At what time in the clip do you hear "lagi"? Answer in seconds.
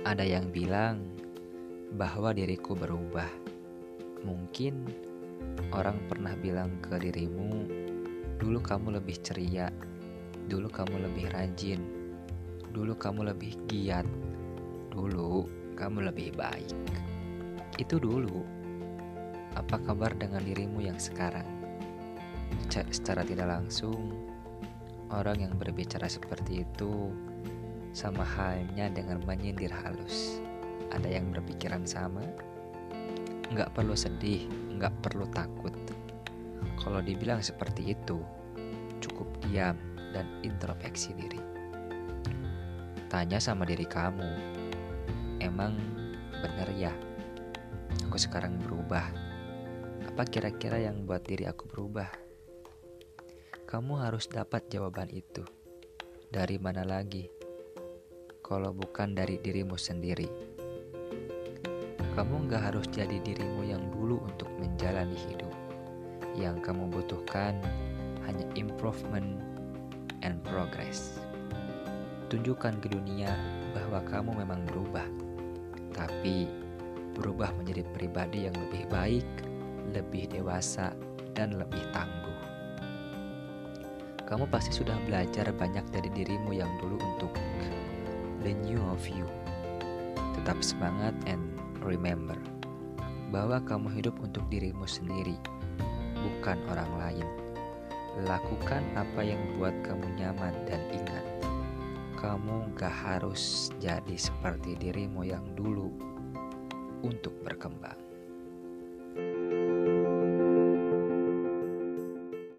56.86-57.39